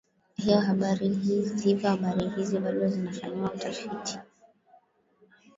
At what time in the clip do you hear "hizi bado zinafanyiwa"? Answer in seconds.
2.35-3.53